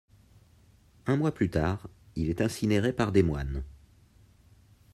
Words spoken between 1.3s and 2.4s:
plus tard, il